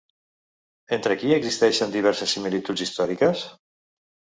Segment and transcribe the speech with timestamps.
[0.97, 3.49] Entre qui existeixen diverses similituds històriques?